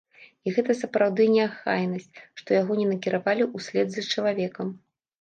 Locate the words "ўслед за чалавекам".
3.57-4.79